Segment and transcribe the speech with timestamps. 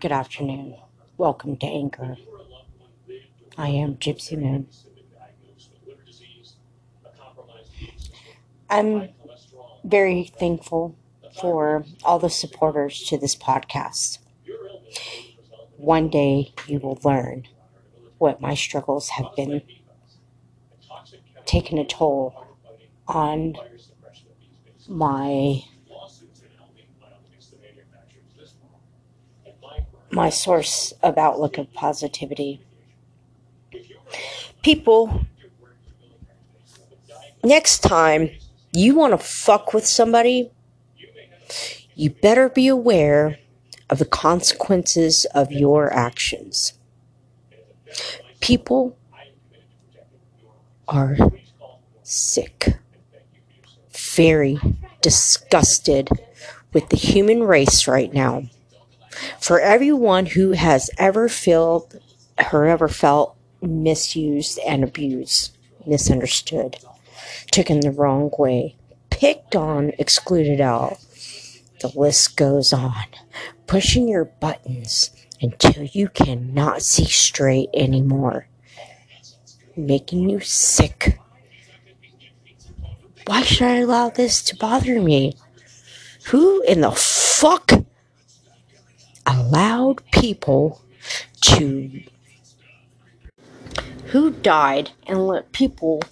[0.00, 0.76] Good afternoon.
[1.18, 2.16] Welcome to Anchor.
[3.58, 4.66] I am Gypsy Moon.
[8.70, 9.10] I'm
[9.84, 10.96] very thankful
[11.40, 14.18] for all the supporters to this podcast.
[15.76, 17.46] One day you will learn
[18.18, 19.62] what my struggles have been
[21.44, 22.46] taking a toll
[23.08, 23.56] on
[24.88, 25.62] my
[30.10, 32.60] my source of outlook of positivity.
[34.62, 35.24] People,
[37.44, 38.30] next time
[38.72, 40.50] you want to fuck with somebody,
[41.94, 43.38] you better be aware
[43.88, 46.74] of the consequences of your actions.
[48.40, 48.96] People
[50.88, 51.16] are
[52.02, 52.78] sick,
[53.90, 54.58] very
[55.00, 56.08] disgusted
[56.72, 58.44] with the human race right now.
[59.40, 61.94] For everyone who has ever felt
[62.52, 66.78] or ever felt misused and abused, misunderstood,
[67.50, 68.76] taken the wrong way,
[69.10, 70.98] picked on, excluded out,
[71.80, 73.04] the list goes on,
[73.66, 78.48] pushing your buttons until you cannot see straight anymore,
[79.76, 81.18] making you sick.
[83.26, 85.34] Why should I allow this to bother me?
[86.26, 87.72] Who in the fuck
[89.30, 90.82] allowed people
[91.42, 92.02] to.
[94.06, 96.02] Who died and let people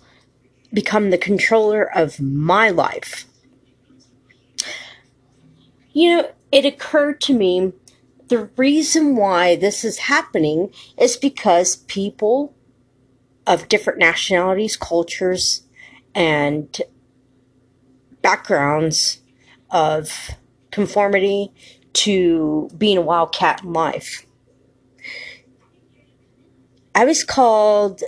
[0.72, 3.27] become the controller of my life?
[5.92, 7.72] You know, it occurred to me
[8.28, 12.55] the reason why this is happening is because people
[13.47, 15.62] of different nationalities, cultures,
[16.14, 16.82] and
[18.20, 19.22] backgrounds
[19.70, 20.30] of
[20.70, 21.53] conformity
[21.98, 24.24] to being a wildcat in life.
[26.94, 28.02] I was called.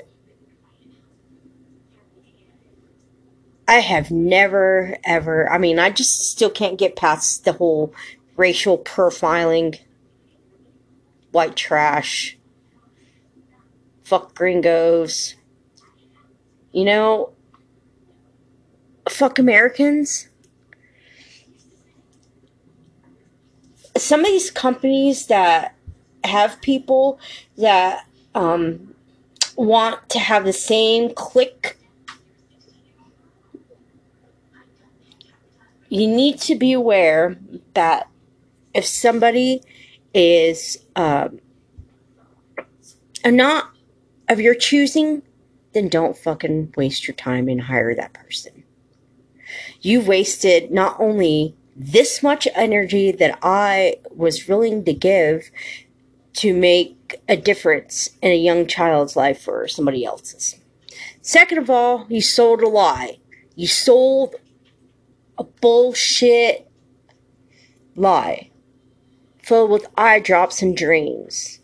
[3.66, 7.94] I have never, ever, I mean, I just still can't get past the whole
[8.36, 9.78] racial profiling,
[11.30, 12.36] white trash,
[14.02, 15.36] fuck gringos.
[16.72, 17.32] You know,
[19.08, 20.29] fuck Americans.
[24.00, 25.74] Some of these companies that
[26.24, 27.20] have people
[27.58, 28.94] that um,
[29.56, 31.76] want to have the same click,
[35.90, 37.36] you need to be aware
[37.74, 38.08] that
[38.72, 39.62] if somebody
[40.14, 41.38] is um,
[43.26, 43.70] not
[44.30, 45.20] of your choosing,
[45.74, 48.64] then don't fucking waste your time and hire that person.
[49.82, 55.50] You've wasted not only this much energy that I was willing to give
[56.34, 60.56] to make a difference in a young child's life or somebody else's.
[61.22, 63.18] Second of all, you sold a lie.
[63.56, 64.36] You sold
[65.38, 66.70] a bullshit
[67.96, 68.50] lie
[69.42, 71.60] filled with eye drops and dreams.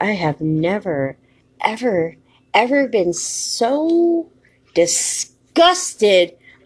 [0.00, 1.18] I have never,
[1.60, 2.16] ever,
[2.54, 4.30] ever been so
[4.74, 5.37] disgusted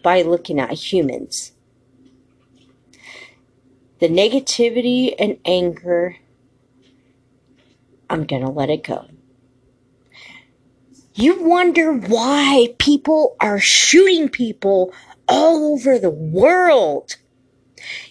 [0.03, 1.53] by looking at humans.
[3.99, 6.17] The negativity and anger,
[8.09, 9.07] I'm going to let it go.
[11.15, 14.93] You wonder why people are shooting people
[15.27, 17.15] all over the world.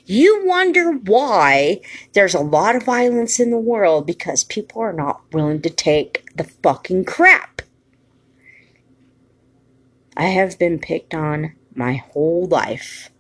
[0.07, 1.81] You wonder why
[2.13, 6.25] there's a lot of violence in the world because people are not willing to take
[6.35, 7.52] the fucking crap.
[10.17, 13.11] I have been picked on my whole life.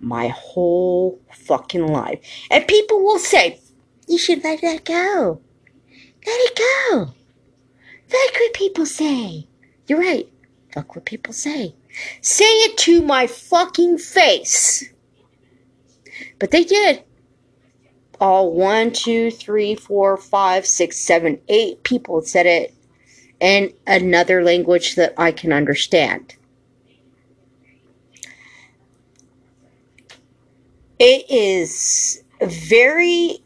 [0.00, 2.20] My whole fucking life.
[2.50, 3.60] And people will say,
[4.06, 5.40] you should let that go.
[6.26, 6.58] Let it
[6.90, 7.06] go.
[8.06, 9.48] Fuck what people say.
[9.86, 10.28] You're right.
[10.72, 11.74] Fuck what people say.
[12.20, 14.84] Say it to my fucking face.
[16.38, 17.02] But they did.
[18.20, 22.74] All one, two, three, four, five, six, seven, eight people said it
[23.40, 26.34] in another language that I can understand.
[30.98, 33.38] It is very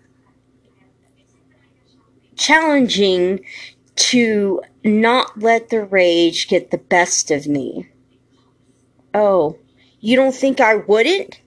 [2.36, 3.44] challenging
[3.94, 7.88] to not let the rage get the best of me.
[9.14, 9.58] Oh,
[10.00, 11.40] you don't think I wouldn't?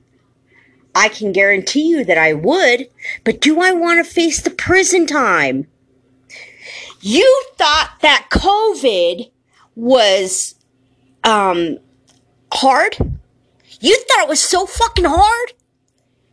[0.94, 2.88] I can guarantee you that I would,
[3.26, 5.68] but do I want to face the prison time?
[7.08, 9.30] You thought that COVID
[9.76, 10.56] was
[11.24, 11.78] um,
[12.52, 12.98] hard?
[13.80, 15.54] You thought it was so fucking hard?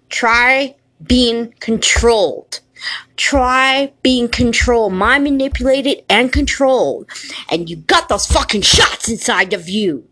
[0.09, 0.77] Try
[1.07, 2.61] being controlled.
[3.17, 7.07] Try being controlled, mind manipulated and controlled.
[7.51, 10.09] And you got those fucking shots inside of you.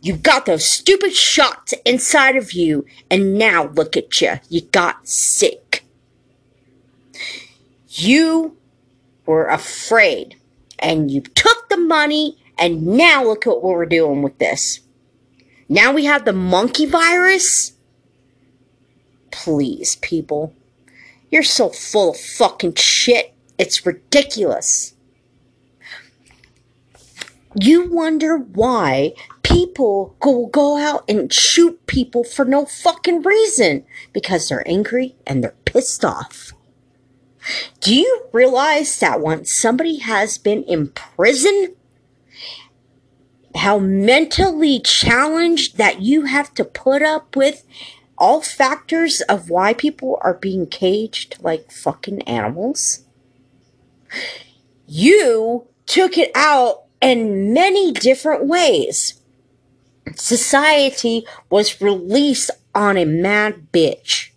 [0.00, 4.34] You got those stupid shots inside of you, and now look at you.
[4.48, 5.84] You got sick.
[7.88, 8.56] You
[9.26, 10.36] were afraid,
[10.78, 14.80] and you took the money, and now look at what we're doing with this.
[15.68, 17.72] Now we have the monkey virus.
[19.30, 20.54] Please, people.
[21.30, 23.34] You're so full of fucking shit.
[23.58, 24.94] It's ridiculous.
[27.56, 34.48] You wonder why people go go out and shoot people for no fucking reason because
[34.48, 36.53] they're angry and they're pissed off.
[37.80, 41.74] Do you realize that once somebody has been in prison,
[43.54, 47.64] how mentally challenged that you have to put up with
[48.16, 53.04] all factors of why people are being caged like fucking animals?
[54.86, 59.20] You took it out in many different ways.
[60.14, 64.30] Society was released on a mad bitch.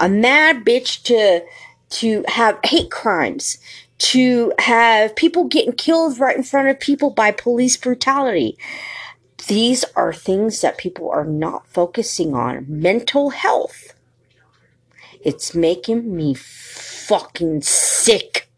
[0.00, 1.44] A mad bitch to,
[1.92, 3.58] to have hate crimes,
[3.98, 8.58] to have people getting killed right in front of people by police brutality.
[9.46, 12.64] These are things that people are not focusing on.
[12.68, 13.94] Mental health.
[15.20, 18.48] It's making me fucking sick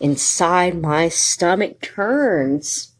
[0.00, 2.92] inside my stomach turns.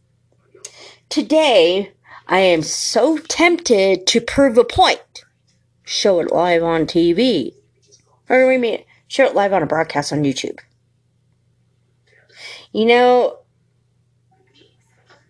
[1.09, 1.93] Today,
[2.27, 5.25] I am so tempted to prove a point.
[5.85, 7.55] Show it live on TV.
[8.29, 10.59] Or we mean, show it live on a broadcast on YouTube.
[12.73, 13.39] You know,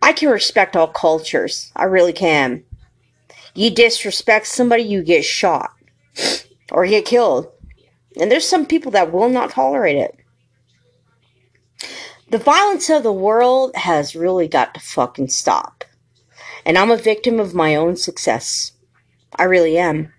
[0.03, 1.73] I can respect all cultures.
[1.75, 2.65] I really can.
[3.55, 5.71] You disrespect somebody, you get shot
[6.71, 7.49] or get killed.
[8.21, 10.17] And there's some people that will not tolerate it.
[12.31, 15.85] The violence of the world has really got to fucking stop.
[16.67, 18.73] And I'm a victim of my own success.
[19.37, 20.13] I really am.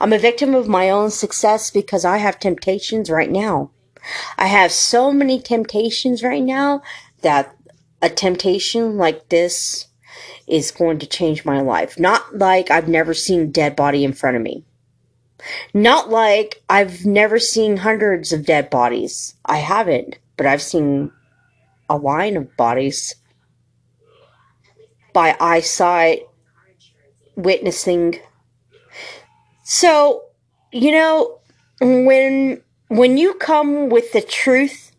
[0.00, 3.70] I'm a victim of my own success because I have temptations right now.
[4.38, 6.82] I have so many temptations right now
[7.22, 7.54] that
[8.00, 9.86] a temptation like this
[10.46, 11.98] is going to change my life.
[11.98, 14.64] Not like I've never seen a dead body in front of me.
[15.74, 19.34] Not like I've never seen hundreds of dead bodies.
[19.44, 21.10] I haven't but I've seen
[21.88, 23.14] a line of bodies
[25.12, 26.22] by eyesight
[27.36, 28.20] witnessing.
[29.68, 30.22] So,
[30.70, 31.40] you know,
[31.80, 34.92] when when you come with the truth,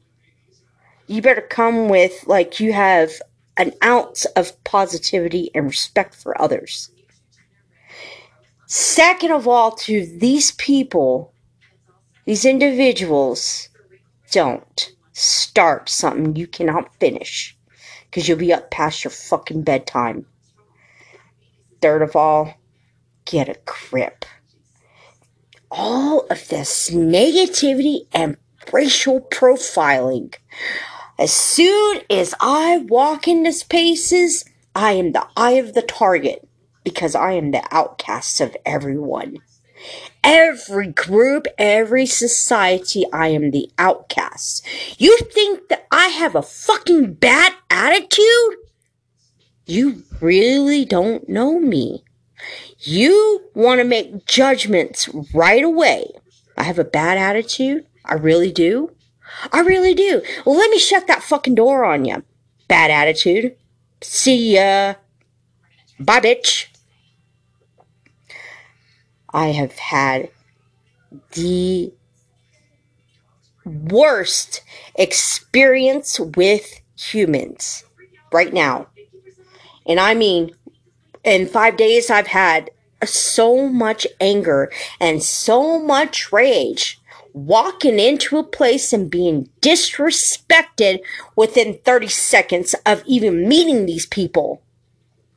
[1.07, 3.11] you better come with like you have
[3.55, 6.91] an ounce of positivity and respect for others.
[8.65, 11.31] Second of all, to these people,
[12.25, 13.69] these individuals,
[14.31, 17.57] don't start something you cannot finish
[18.11, 20.25] because you'll be up past your fucking bedtime.
[21.81, 22.53] Third of all,
[23.23, 24.16] get a grip.
[25.69, 28.37] All of this negativity and
[28.71, 30.35] racial profiling.
[31.19, 36.47] As soon as I walk into spaces, I am the eye of the target
[36.83, 39.39] because I am the outcast of everyone
[40.23, 44.65] every group, every society, I am the outcast.
[44.97, 48.57] You think that I have a fucking bad attitude?
[49.65, 52.03] You really don't know me.
[52.79, 56.11] You want to make judgments right away.
[56.57, 57.85] I have a bad attitude?
[58.05, 58.91] I really do.
[59.51, 60.21] I really do.
[60.45, 62.23] Well, let me shut that fucking door on you.
[62.67, 63.55] Bad attitude.
[64.01, 64.95] See ya.
[65.99, 66.67] Bye, bitch.
[69.33, 70.29] I have had
[71.33, 71.91] the
[73.65, 74.63] worst
[74.95, 77.83] experience with humans
[78.31, 78.87] right now.
[79.85, 80.51] And I mean,
[81.27, 82.71] in five days, I've had
[83.03, 86.99] so much anger and so much rage
[87.33, 90.99] walking into a place and being disrespected
[91.35, 94.61] within 30 seconds of even meeting these people.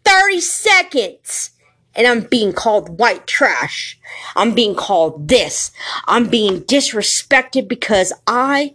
[0.05, 1.51] 30 seconds!
[1.95, 3.99] and I'm being called white trash.
[4.37, 5.73] I'm being called this.
[6.07, 8.75] I'm being disrespected because I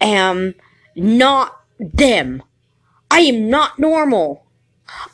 [0.00, 0.54] am
[0.96, 2.42] not them.
[3.10, 4.44] I am not normal.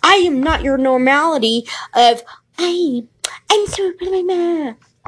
[0.03, 2.23] I am not your normality of,
[2.59, 3.05] hey,
[3.50, 3.93] I'm so,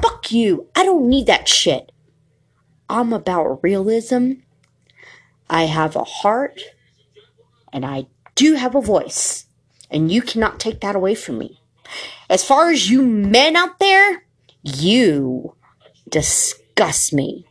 [0.01, 0.67] fuck you.
[0.75, 1.91] I don't need that shit.
[2.89, 4.33] I'm about realism.
[5.49, 6.59] I have a heart
[7.71, 9.45] and I do have a voice
[9.89, 11.59] and you cannot take that away from me.
[12.29, 14.25] As far as you men out there,
[14.63, 15.55] you
[16.09, 17.45] disgust me.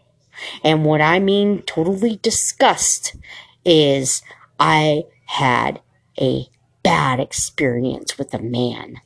[0.65, 3.17] And what I mean totally disgust
[3.65, 4.23] is
[4.59, 5.81] I had
[6.21, 6.47] a
[6.83, 9.01] bad experience with a man.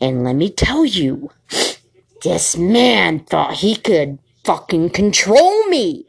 [0.00, 1.30] And let me tell you,
[2.22, 6.06] this man thought he could fucking control me.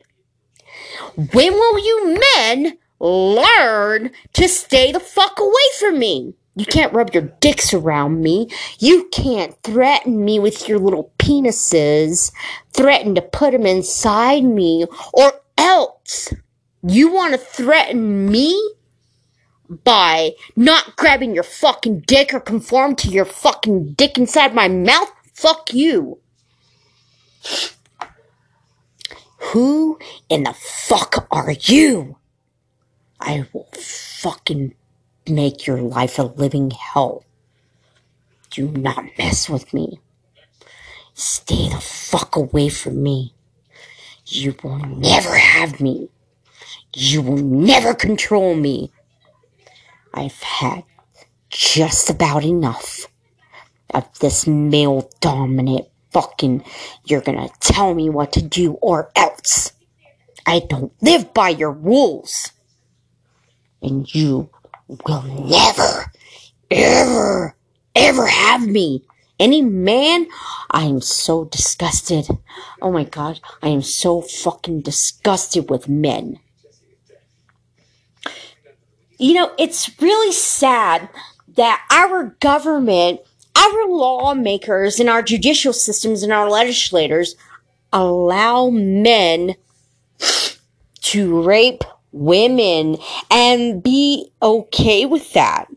[1.16, 6.36] When will you men learn to stay the fuck away from me?
[6.56, 8.50] You can't rub your dicks around me.
[8.80, 12.32] You can't threaten me with your little penises.
[12.74, 16.34] Threaten to put them inside me or else.
[16.84, 18.74] You want to threaten me
[19.84, 25.12] by not grabbing your fucking dick or conform to your fucking dick inside my mouth?
[25.34, 26.20] Fuck you.
[29.38, 29.98] Who
[30.30, 32.18] in the fuck are you?
[33.20, 34.76] I will fucking
[35.28, 37.24] make your life a living hell.
[38.50, 40.00] Do not mess with me.
[41.14, 43.34] Stay the fuck away from me.
[44.26, 46.10] You will never have me.
[46.96, 48.92] You will never control me.
[50.14, 50.84] I've had
[51.50, 53.08] just about enough
[53.94, 56.64] of this male dominant fucking,
[57.06, 59.74] you're gonna tell me what to do or else.
[60.46, 62.52] I don't live by your rules.
[63.82, 64.50] And you
[64.88, 66.12] will never,
[66.70, 67.56] ever,
[67.96, 69.04] ever have me.
[69.40, 70.28] Any man,
[70.70, 72.28] I am so disgusted.
[72.82, 76.40] Oh my god, I am so fucking disgusted with men.
[79.22, 81.08] You know, it's really sad
[81.50, 83.20] that our government,
[83.56, 87.36] our lawmakers, and our judicial systems and our legislators
[87.94, 89.54] allow men
[91.02, 92.98] to rape women
[93.30, 95.68] and be okay with that.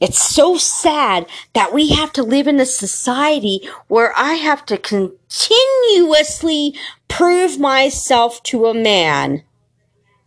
[0.00, 4.78] It's so sad that we have to live in a society where I have to
[4.78, 6.74] continuously
[7.06, 9.42] prove myself to a man.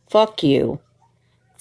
[0.08, 0.79] Fuck you.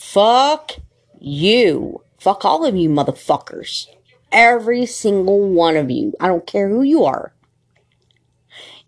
[0.01, 0.77] Fuck
[1.21, 2.03] you.
[2.19, 3.87] Fuck all of you motherfuckers.
[4.33, 6.15] Every single one of you.
[6.19, 7.35] I don't care who you are.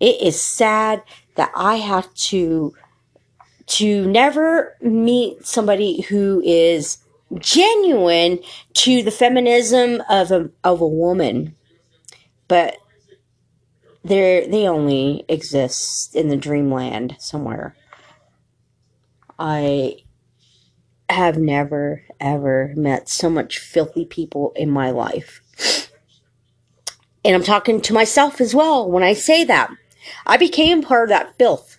[0.00, 1.02] It is sad
[1.36, 2.74] that I have to
[3.66, 6.98] to never meet somebody who is
[7.38, 8.40] genuine
[8.74, 11.54] to the feminism of a of a woman.
[12.48, 12.78] But
[14.02, 17.76] they they only exist in the dreamland somewhere.
[21.08, 25.90] Have never ever met so much filthy people in my life.
[27.24, 29.70] And I'm talking to myself as well when I say that.
[30.26, 31.78] I became part of that filth.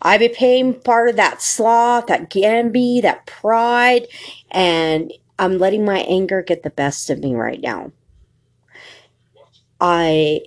[0.00, 4.06] I became part of that sloth, that gamby, that pride,
[4.50, 7.92] and I'm letting my anger get the best of me right now.
[9.80, 10.42] I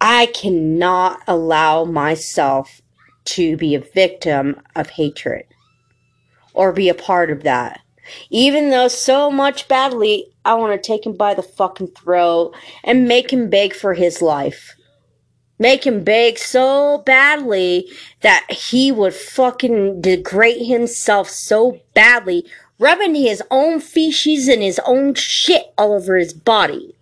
[0.00, 2.82] I cannot allow myself
[3.24, 5.46] to be a victim of hatred
[6.54, 7.80] or be a part of that.
[8.30, 13.08] Even though so much badly I want to take him by the fucking throat and
[13.08, 14.74] make him beg for his life
[15.58, 17.88] make him beg so badly
[18.20, 22.44] that he would fucking degrade himself so badly,
[22.78, 26.94] rubbing his own feces and his own shit all over his body.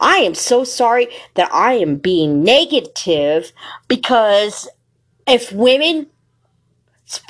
[0.00, 3.52] I am so sorry that I am being negative
[3.88, 4.68] because
[5.26, 6.06] if women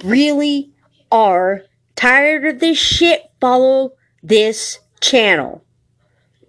[0.02, 0.73] really
[1.11, 1.62] are
[1.97, 5.64] tired of this shit, follow this channel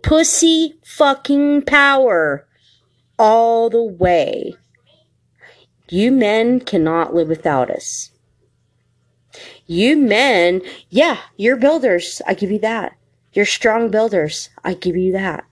[0.06, 2.46] pussy fucking power
[3.18, 4.54] all the way.
[5.90, 8.12] You men cannot live without us.
[9.66, 12.22] You men, yeah, you're builders.
[12.28, 12.96] I give you that.
[13.34, 14.50] You're strong builders.
[14.64, 15.44] I give you that.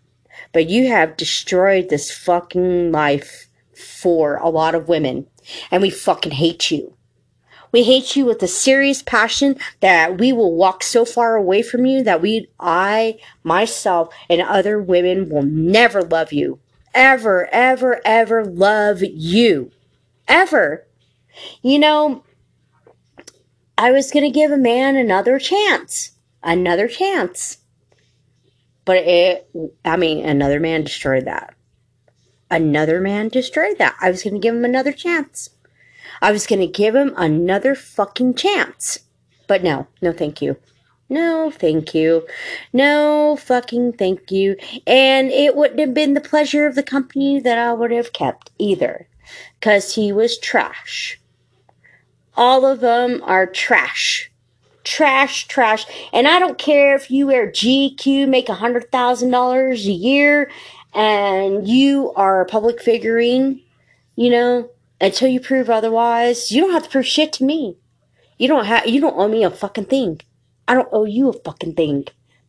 [0.51, 5.25] But you have destroyed this fucking life for a lot of women.
[5.71, 6.95] And we fucking hate you.
[7.73, 11.87] We hate you with a serious passion that we will walk so far away from
[11.87, 16.59] you that we, I, myself, and other women will never love you.
[16.93, 19.71] Ever, ever, ever love you.
[20.27, 20.85] Ever.
[21.63, 22.23] You know,
[23.75, 26.11] I was going to give a man another chance.
[26.43, 27.57] Another chance.
[28.85, 29.49] But it,
[29.83, 31.55] I mean, another man destroyed that.
[32.51, 33.95] Another man destroyed that.
[33.99, 35.49] I was going to give him another chance.
[36.23, 39.01] I was going to give him another fucking chance.
[39.47, 40.57] But no, no, thank you.
[41.09, 42.27] No, thank you.
[42.73, 44.57] No fucking thank you.
[44.87, 48.51] And it wouldn't have been the pleasure of the company that I would have kept
[48.59, 49.07] either.
[49.59, 51.19] Because he was trash.
[52.35, 54.31] All of them are trash.
[54.83, 55.85] trash, trash.
[56.13, 60.51] And I don't care if you wear GQ, make a hundred thousand dollars a year,
[60.93, 63.61] and you are a public figurine,
[64.15, 64.69] you know,
[65.03, 67.77] until you prove otherwise, you don't have to prove shit to me.
[68.37, 70.21] You don't have, you don't owe me a fucking thing.
[70.65, 72.05] I don't owe you a fucking thing.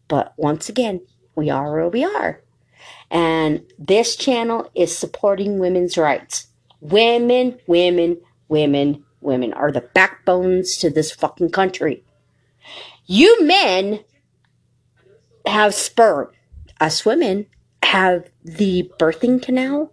[0.06, 1.00] But once again,
[1.34, 2.40] we are where we are.
[3.10, 6.46] And this channel is supporting women's rights.
[6.80, 12.04] Women, women, women, women are the backbones to this fucking country.
[13.06, 14.04] You men
[15.44, 16.30] have sperm.
[16.80, 17.46] Us women
[17.84, 19.92] have the birthing canal.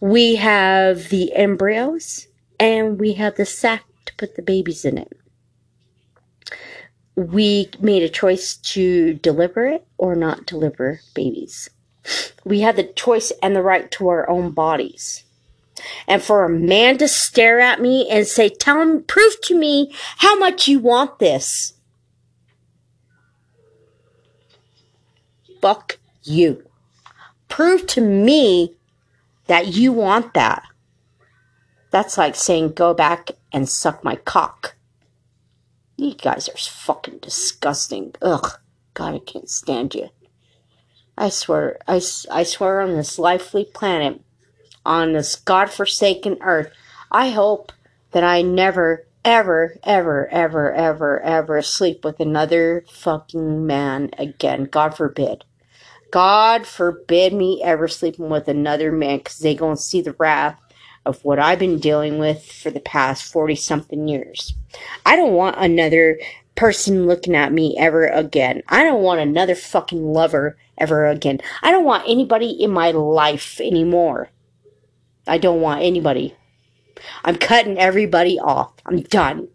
[0.00, 5.12] We have the embryos and we have the sac to put the babies in it.
[7.14, 11.68] We made a choice to deliver it or not deliver babies.
[12.44, 15.24] We have the choice and the right to our own bodies.
[16.06, 19.92] And for a man to stare at me and say, tell him, prove to me
[20.18, 21.74] how much you want this.
[25.60, 26.64] Fuck you.
[27.62, 28.74] Prove to me
[29.46, 30.64] that you want that.
[31.92, 34.74] That's like saying, go back and suck my cock.
[35.96, 38.16] You guys are fucking disgusting.
[38.20, 38.58] Ugh.
[38.94, 40.08] God, I can't stand you.
[41.16, 42.00] I swear, I,
[42.32, 44.20] I swear on this lively planet,
[44.84, 46.72] on this godforsaken earth,
[47.12, 47.70] I hope
[48.10, 54.64] that I never, ever, ever, ever, ever, ever sleep with another fucking man again.
[54.64, 55.44] God forbid.
[56.12, 60.60] God forbid me ever sleeping with another man because they gonna see the wrath
[61.06, 64.54] of what I've been dealing with for the past 40 something years.
[65.06, 66.20] I don't want another
[66.54, 68.62] person looking at me ever again.
[68.68, 71.40] I don't want another fucking lover ever again.
[71.62, 74.28] I don't want anybody in my life anymore.
[75.26, 76.36] I don't want anybody.
[77.24, 78.74] I'm cutting everybody off.
[78.84, 79.48] I'm done.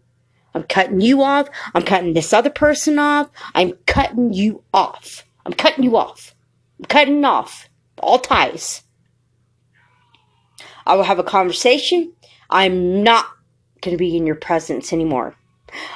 [0.54, 1.48] I'm cutting you off.
[1.72, 3.30] I'm cutting this other person off.
[3.54, 5.24] I'm cutting you off.
[5.46, 6.34] I'm cutting you off.
[6.86, 8.82] Cutting off all ties.
[10.86, 12.12] I will have a conversation.
[12.48, 13.26] I'm not
[13.82, 15.34] going to be in your presence anymore.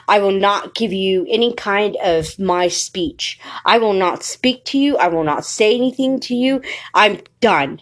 [0.06, 3.40] I will not give you any kind of my speech.
[3.64, 4.96] I will not speak to you.
[4.98, 6.60] I will not say anything to you.
[6.92, 7.80] I'm done.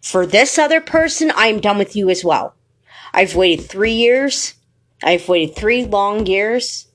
[0.00, 2.54] For this other person, I'm done with you as well.
[3.12, 4.54] I've waited three years.
[5.02, 6.86] I've waited three long years,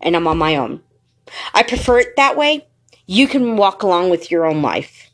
[0.00, 0.82] and I'm on my own.
[1.54, 2.66] I prefer it that way.
[3.06, 5.10] You can walk along with your own life.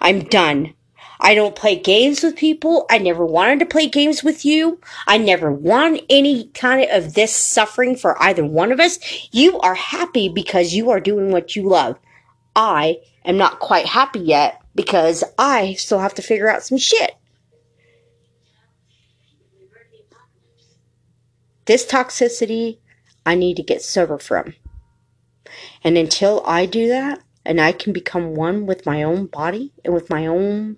[0.00, 0.74] I'm done.
[1.20, 2.84] I don't play games with people.
[2.90, 4.80] I never wanted to play games with you.
[5.06, 8.98] I never want any kind of this suffering for either one of us.
[9.30, 11.96] You are happy because you are doing what you love.
[12.56, 17.12] I am not quite happy yet because I still have to figure out some shit.
[21.66, 22.78] This toxicity
[23.24, 24.54] I need to get sober from.
[25.84, 29.94] And until I do that, and I can become one with my own body and
[29.94, 30.76] with my own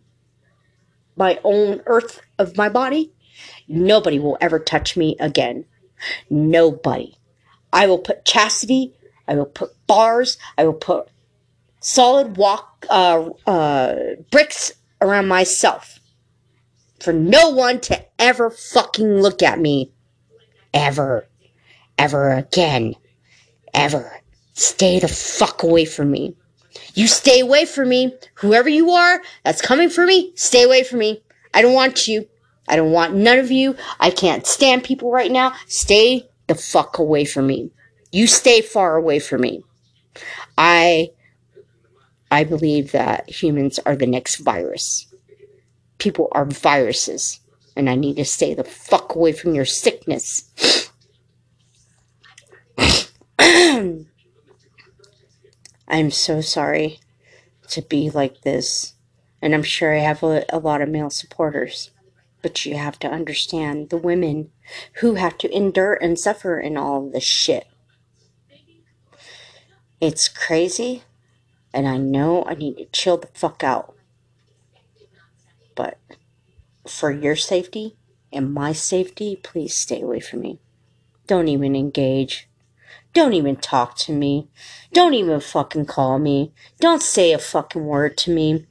[1.17, 3.13] my own earth of my body,
[3.69, 5.65] nobody will ever touch me again.
[6.29, 7.17] Nobody.
[7.73, 8.95] I will put chastity,
[9.29, 11.09] I will put bars, I will put
[11.81, 13.95] solid walk uh, uh,
[14.31, 16.01] bricks around myself
[16.99, 19.93] for no one to ever fucking look at me
[20.73, 21.29] ever,
[21.99, 22.95] ever again,
[23.73, 24.21] ever.
[24.55, 26.37] Stay the fuck away from me.
[26.95, 28.15] You stay away from me.
[28.35, 31.23] Whoever you are that's coming for me, stay away from me.
[31.53, 32.29] I don't want you.
[32.69, 33.77] I don't want none of you.
[34.01, 35.53] I can't stand people right now.
[35.67, 37.71] Stay the fuck away from me.
[38.11, 39.65] You stay far away from me.
[40.57, 41.11] I
[42.31, 45.07] I believe that humans are the next virus.
[45.99, 47.41] People are viruses,
[47.77, 50.84] and I need to stay the fuck away from your sickness.
[55.87, 57.01] I'm so sorry
[57.69, 58.95] to be like this.
[59.43, 61.91] And I'm sure I have a, a, lot of male supporters.
[62.43, 64.51] But you have to understand the women
[65.01, 67.67] who have to endure and suffer in all this shit.
[70.01, 71.03] It's crazy.
[71.73, 73.95] And I know I need to chill the fuck out.
[75.75, 75.99] But
[76.87, 77.97] for your safety
[78.33, 80.61] and my safety, please stay away from me.
[81.27, 82.49] Don't even engage.
[83.15, 84.49] Don't even talk to me.
[84.93, 86.53] Don't even fucking call me.
[86.81, 88.67] Don't say a fucking word to me.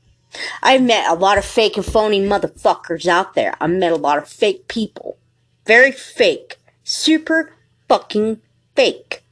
[0.62, 3.56] I've met a lot of fake and phony motherfuckers out there.
[3.62, 5.18] I've met a lot of fake people.
[5.66, 6.58] Very fake.
[6.84, 7.54] Super
[7.88, 8.42] fucking
[8.76, 9.24] fake.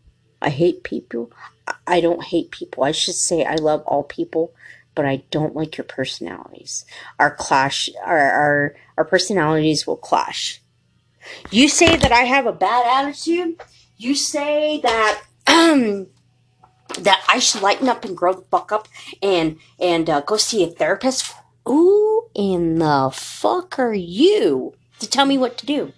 [0.41, 1.31] I hate people.
[1.85, 2.83] I don't hate people.
[2.83, 4.53] I should say I love all people,
[4.95, 6.85] but I don't like your personalities.
[7.19, 10.61] Our clash, our, our, our personalities will clash.
[11.49, 13.61] You say that I have a bad attitude?
[14.01, 16.07] You say that um,
[17.01, 18.87] that I should lighten up and grow the fuck up
[19.21, 21.31] and and uh, go see a therapist.
[21.67, 25.93] Who in the fuck are you to tell me what to do?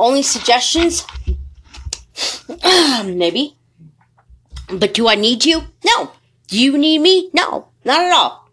[0.00, 1.04] Only suggestions?
[3.04, 3.58] Maybe.
[4.72, 5.64] But do I need you?
[5.84, 6.12] No.
[6.48, 7.28] Do you need me?
[7.34, 7.68] No.
[7.84, 8.45] Not at all.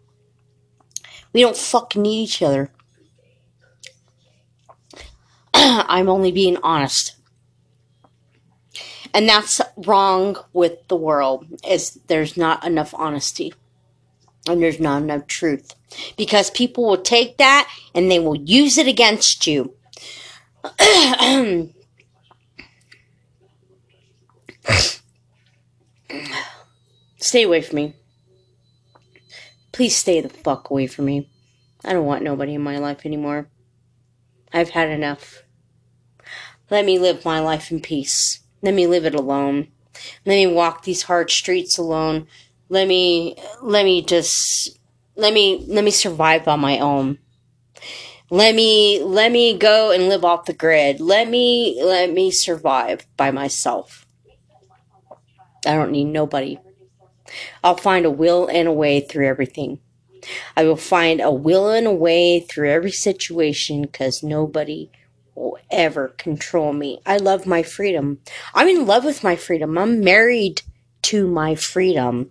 [1.34, 2.70] We don't fucking need each other.
[5.54, 7.16] I'm only being honest.
[9.12, 13.52] And that's wrong with the world is there's not enough honesty.
[14.48, 15.74] And there's not enough truth.
[16.16, 19.74] Because people will take that and they will use it against you.
[27.18, 27.94] stay away from me.
[29.74, 31.28] Please stay the fuck away from me.
[31.84, 33.48] I don't want nobody in my life anymore.
[34.52, 35.42] I've had enough.
[36.70, 38.44] Let me live my life in peace.
[38.62, 39.72] Let me live it alone.
[40.24, 42.28] Let me walk these hard streets alone.
[42.68, 44.78] Let me let me just
[45.16, 47.18] let me let me survive on my own.
[48.30, 51.00] Let me let me go and live off the grid.
[51.00, 54.06] Let me let me survive by myself.
[55.66, 56.58] I don't need nobody.
[57.62, 59.80] I'll find a will and a way through everything.
[60.56, 64.90] I will find a will and a way through every situation because nobody
[65.34, 67.00] will ever control me.
[67.04, 68.20] I love my freedom.
[68.54, 69.76] I'm in love with my freedom.
[69.76, 70.62] I'm married
[71.02, 72.30] to my freedom.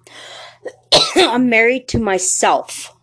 [1.15, 2.95] I'm married to myself.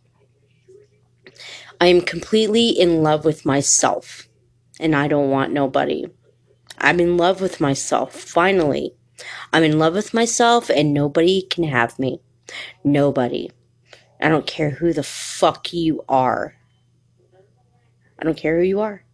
[1.81, 4.29] I am completely in love with myself,
[4.79, 6.07] and I don't want nobody.
[6.77, 8.95] I'm in love with myself, finally.
[9.53, 12.21] I'm in love with myself, and nobody can have me.
[12.85, 13.51] Nobody.
[14.21, 16.55] I don't care who the fuck you are.
[18.19, 19.05] I don't care who you are.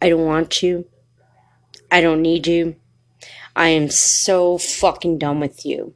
[0.00, 0.86] I don't want you.
[1.90, 2.76] I don't need you.
[3.54, 5.94] I am so fucking done with you.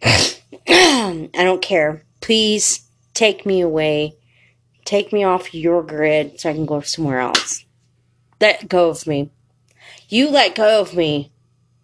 [0.02, 2.04] I don't care.
[2.20, 4.18] Please take me away
[4.88, 7.66] Take me off your grid so I can go somewhere else.
[8.40, 9.30] Let go of me.
[10.08, 11.30] You let go of me.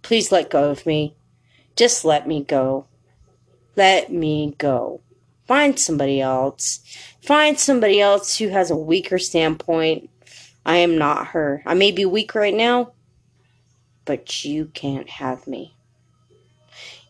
[0.05, 1.17] Please let go of me.
[1.77, 2.87] Just let me go.
[3.75, 5.01] Let me go.
[5.49, 6.81] Find somebody else.
[7.23, 10.11] Find somebody else who has a weaker standpoint.
[10.67, 11.63] I am not her.
[11.65, 12.93] I may be weak right now,
[14.05, 15.75] but you can't have me.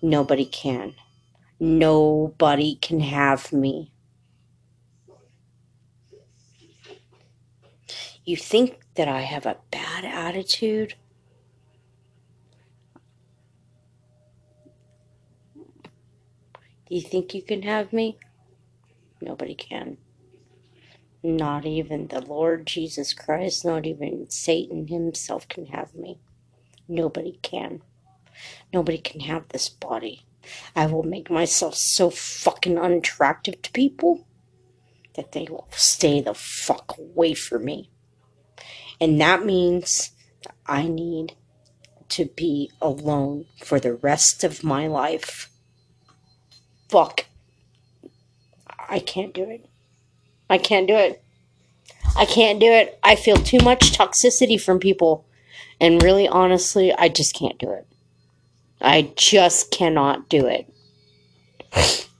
[0.01, 0.95] Nobody can.
[1.59, 3.91] Nobody can have me.
[8.25, 10.95] You think that I have a bad attitude?
[16.95, 18.19] You think you can have me?
[19.21, 19.97] Nobody can.
[21.25, 26.21] Not even the Lord Jesus Christ, not even Satan himself can have me.
[26.87, 27.83] Nobody can.
[28.73, 30.25] Nobody can have this body.
[30.77, 34.27] I will make myself so fucking unattractive to people
[35.17, 37.91] that they will stay the fuck away from me.
[39.01, 40.11] And that means
[40.45, 41.35] that I need
[42.11, 45.51] to be alone for the rest of my life.
[46.89, 47.27] Fuck.
[48.89, 49.69] I can't do it.
[50.49, 51.23] I can't do it.
[52.17, 52.99] I can't do it.
[53.03, 55.27] I feel too much toxicity from people.
[55.81, 57.87] And really, honestly, I just can't do it.
[58.81, 60.73] I just cannot do it.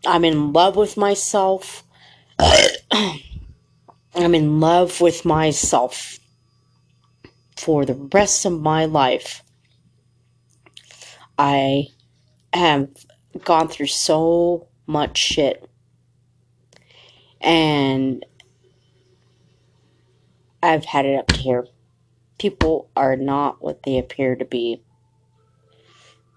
[0.07, 1.85] I'm in love with myself.
[2.91, 6.19] I'm in love with myself
[7.57, 9.43] for the rest of my life.
[11.39, 11.89] I
[12.53, 12.89] have
[13.43, 15.69] gone through so much shit.
[17.41, 18.25] And
[20.63, 21.67] I've had it up to here.
[22.39, 24.83] People are not what they appear to be.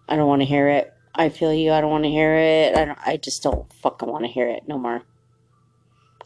[0.09, 0.93] I don't want to hear it.
[1.13, 1.71] I feel you.
[1.71, 2.75] I don't want to hear it.
[2.75, 5.01] I, don't, I just don't fucking want to hear it no more.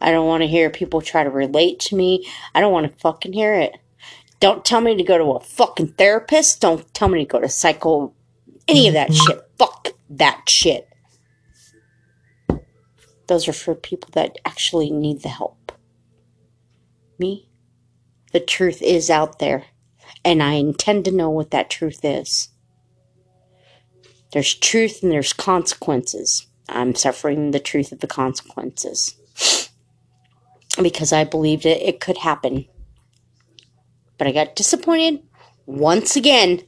[0.01, 2.27] I don't want to hear people try to relate to me.
[2.53, 3.77] I don't want to fucking hear it.
[4.39, 6.61] Don't tell me to go to a fucking therapist.
[6.61, 8.13] Don't tell me to go to psycho.
[8.67, 9.27] Any of that mm-hmm.
[9.27, 9.50] shit.
[10.11, 10.89] That shit.
[13.27, 15.71] Those are for people that actually need the help.
[17.17, 17.47] Me?
[18.33, 19.67] The truth is out there.
[20.25, 22.49] And I intend to know what that truth is.
[24.33, 26.45] There's truth and there's consequences.
[26.67, 29.15] I'm suffering the truth of the consequences.
[30.81, 32.65] Because I believed it, it could happen.
[34.17, 35.21] But I got disappointed
[35.65, 36.61] once again.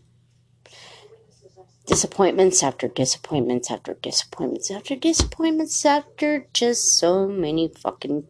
[1.86, 8.26] Disappointments after disappointments after disappointments after disappointments after just so many fucking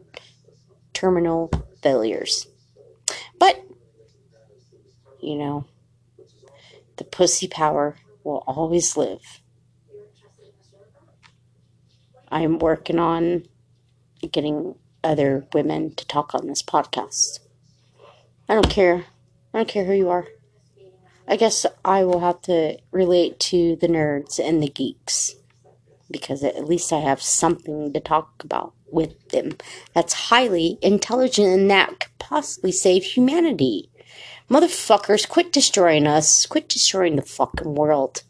[0.93, 2.47] terminal failures.
[3.37, 3.63] But,
[5.21, 5.65] you know,
[6.97, 9.41] the pussy power will always live.
[12.31, 13.43] I'm working on
[14.31, 17.39] getting other women to talk on this podcast.
[18.49, 19.05] I don't care.
[19.53, 20.27] I don't care who you are.
[21.27, 25.35] I guess I will have to relate to the nerds and the geeks
[26.11, 29.57] because at least I have something to talk about with them
[29.93, 33.89] that's highly intelligent and that could possibly save humanity.
[34.49, 36.45] Motherfuckers, quit destroying us.
[36.45, 38.23] Quit destroying the fucking world.